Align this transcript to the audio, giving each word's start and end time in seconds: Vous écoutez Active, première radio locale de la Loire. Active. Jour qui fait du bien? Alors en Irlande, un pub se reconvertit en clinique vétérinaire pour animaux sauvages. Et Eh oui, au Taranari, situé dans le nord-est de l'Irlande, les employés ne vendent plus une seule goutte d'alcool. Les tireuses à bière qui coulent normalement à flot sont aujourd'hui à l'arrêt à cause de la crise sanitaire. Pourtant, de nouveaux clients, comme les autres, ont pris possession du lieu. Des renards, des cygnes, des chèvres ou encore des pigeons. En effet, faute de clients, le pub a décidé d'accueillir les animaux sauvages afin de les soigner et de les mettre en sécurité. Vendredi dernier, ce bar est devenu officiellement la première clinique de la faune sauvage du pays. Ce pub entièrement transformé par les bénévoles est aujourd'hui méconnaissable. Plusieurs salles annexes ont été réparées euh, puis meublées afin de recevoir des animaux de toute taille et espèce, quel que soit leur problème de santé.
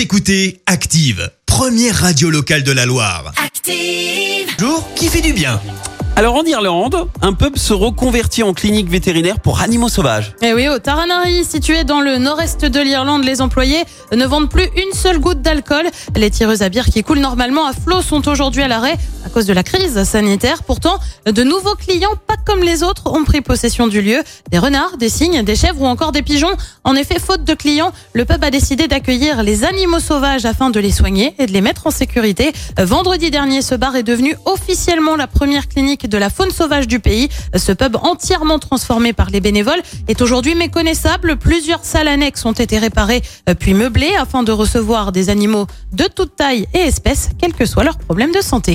Vous 0.00 0.04
écoutez 0.04 0.62
Active, 0.64 1.30
première 1.44 1.94
radio 1.94 2.30
locale 2.30 2.62
de 2.62 2.72
la 2.72 2.86
Loire. 2.86 3.34
Active. 3.36 4.48
Jour 4.58 4.88
qui 4.94 5.08
fait 5.08 5.20
du 5.20 5.34
bien? 5.34 5.60
Alors 6.16 6.36
en 6.36 6.42
Irlande, 6.44 7.06
un 7.20 7.34
pub 7.34 7.58
se 7.58 7.74
reconvertit 7.74 8.42
en 8.42 8.54
clinique 8.54 8.88
vétérinaire 8.88 9.40
pour 9.40 9.60
animaux 9.60 9.90
sauvages. 9.90 10.34
Et 10.40 10.48
Eh 10.48 10.54
oui, 10.54 10.68
au 10.68 10.78
Taranari, 10.78 11.44
situé 11.44 11.84
dans 11.84 12.00
le 12.00 12.16
nord-est 12.16 12.64
de 12.64 12.80
l'Irlande, 12.80 13.24
les 13.24 13.42
employés 13.42 13.84
ne 14.12 14.24
vendent 14.24 14.48
plus 14.48 14.68
une 14.74 14.92
seule 14.94 15.18
goutte 15.18 15.42
d'alcool. 15.42 15.84
Les 16.16 16.30
tireuses 16.30 16.62
à 16.62 16.70
bière 16.70 16.86
qui 16.86 17.02
coulent 17.02 17.20
normalement 17.20 17.66
à 17.66 17.74
flot 17.74 18.00
sont 18.00 18.26
aujourd'hui 18.26 18.62
à 18.62 18.68
l'arrêt 18.68 18.96
à 19.26 19.28
cause 19.28 19.44
de 19.44 19.52
la 19.52 19.62
crise 19.62 20.02
sanitaire. 20.04 20.62
Pourtant, 20.62 20.98
de 21.26 21.42
nouveaux 21.42 21.74
clients, 21.74 22.14
comme 22.50 22.64
les 22.64 22.82
autres, 22.82 23.12
ont 23.12 23.22
pris 23.22 23.42
possession 23.42 23.86
du 23.86 24.02
lieu. 24.02 24.24
Des 24.50 24.58
renards, 24.58 24.96
des 24.96 25.08
cygnes, 25.08 25.44
des 25.44 25.54
chèvres 25.54 25.82
ou 25.82 25.86
encore 25.86 26.10
des 26.10 26.22
pigeons. 26.22 26.50
En 26.82 26.96
effet, 26.96 27.20
faute 27.20 27.44
de 27.44 27.54
clients, 27.54 27.92
le 28.12 28.24
pub 28.24 28.42
a 28.42 28.50
décidé 28.50 28.88
d'accueillir 28.88 29.44
les 29.44 29.62
animaux 29.62 30.00
sauvages 30.00 30.44
afin 30.44 30.68
de 30.70 30.80
les 30.80 30.90
soigner 30.90 31.32
et 31.38 31.46
de 31.46 31.52
les 31.52 31.60
mettre 31.60 31.86
en 31.86 31.92
sécurité. 31.92 32.52
Vendredi 32.76 33.30
dernier, 33.30 33.62
ce 33.62 33.76
bar 33.76 33.94
est 33.94 34.02
devenu 34.02 34.34
officiellement 34.46 35.14
la 35.14 35.28
première 35.28 35.68
clinique 35.68 36.08
de 36.08 36.18
la 36.18 36.28
faune 36.28 36.50
sauvage 36.50 36.88
du 36.88 36.98
pays. 36.98 37.28
Ce 37.54 37.70
pub 37.70 37.96
entièrement 38.02 38.58
transformé 38.58 39.12
par 39.12 39.30
les 39.30 39.40
bénévoles 39.40 39.82
est 40.08 40.20
aujourd'hui 40.20 40.56
méconnaissable. 40.56 41.36
Plusieurs 41.36 41.84
salles 41.84 42.08
annexes 42.08 42.44
ont 42.44 42.52
été 42.52 42.78
réparées 42.78 43.22
euh, 43.48 43.54
puis 43.54 43.74
meublées 43.74 44.16
afin 44.18 44.42
de 44.42 44.50
recevoir 44.50 45.12
des 45.12 45.28
animaux 45.28 45.68
de 45.92 46.08
toute 46.12 46.34
taille 46.34 46.66
et 46.74 46.78
espèce, 46.78 47.30
quel 47.38 47.52
que 47.52 47.64
soit 47.64 47.84
leur 47.84 47.98
problème 47.98 48.32
de 48.32 48.40
santé. 48.40 48.74